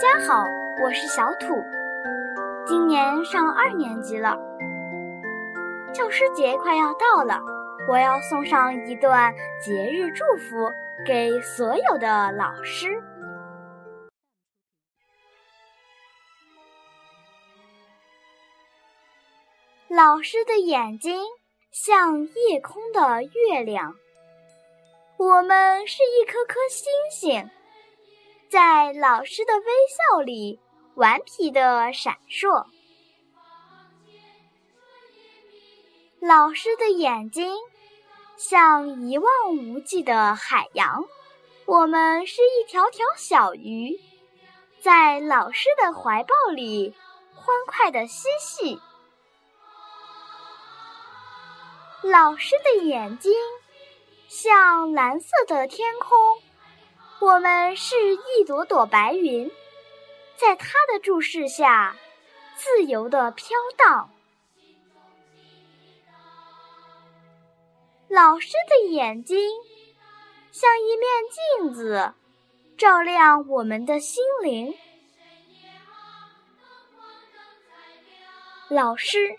[0.00, 0.48] 大家好，
[0.82, 1.62] 我是小土，
[2.64, 4.34] 今年上二年级了。
[5.92, 7.38] 教师节快要到了，
[7.86, 10.70] 我要送上一段节日祝福
[11.06, 12.88] 给所有的老师。
[19.88, 21.20] 老师的眼睛
[21.72, 23.92] 像夜空的月亮，
[25.18, 27.50] 我们是一颗颗星星。
[28.50, 30.58] 在老师的微笑里，
[30.96, 32.66] 顽皮的闪烁。
[36.18, 37.54] 老师的眼睛
[38.36, 41.04] 像一望无际的海洋，
[41.64, 44.00] 我们是一条条小鱼，
[44.80, 46.92] 在老师的怀抱里
[47.36, 48.80] 欢快的嬉戏。
[52.02, 53.32] 老师的眼睛
[54.28, 56.49] 像蓝色的天空。
[57.20, 59.50] 我们是一朵朵白云，
[60.36, 61.94] 在他的注视下，
[62.56, 64.10] 自由地飘荡。
[68.08, 69.50] 老师的眼睛
[70.50, 72.14] 像一面镜子，
[72.78, 74.74] 照亮我们的心灵。
[78.68, 79.36] 老师，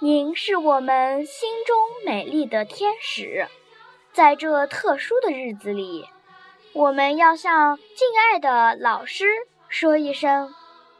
[0.00, 1.74] 您是我们心中
[2.04, 3.48] 美丽的天使，
[4.12, 6.06] 在这特殊的日子里。
[6.74, 9.26] 我们要向敬爱的老师
[9.68, 10.54] 说一声：“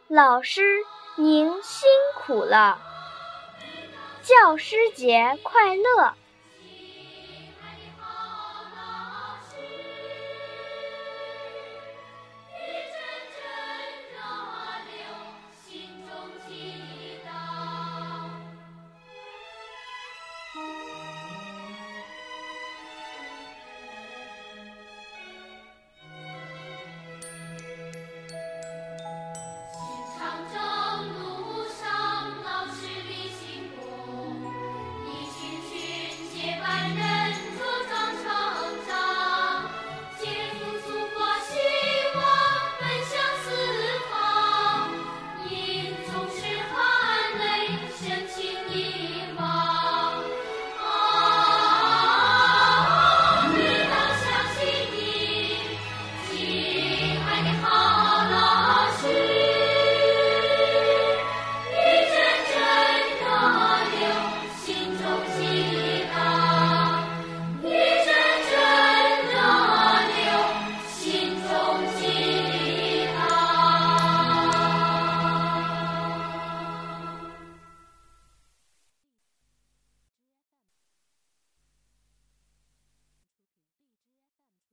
[0.07, 0.63] 老师，
[1.17, 2.79] 您辛苦了！
[4.23, 6.15] 教师节快乐！”